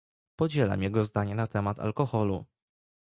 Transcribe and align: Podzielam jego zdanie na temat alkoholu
Podzielam 0.35 0.83
jego 0.83 1.03
zdanie 1.03 1.35
na 1.35 1.47
temat 1.47 1.79
alkoholu 1.79 2.45